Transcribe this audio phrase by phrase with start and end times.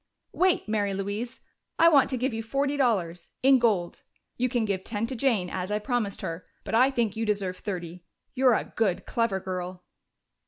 [0.33, 1.41] "Wait, Mary Louise!
[1.77, 4.01] I want to give you forty dollars in gold.
[4.35, 7.57] You can give ten to Jane, as I promised her, but I think you deserve
[7.57, 8.03] thirty.
[8.33, 9.83] You're a good, clever girl!"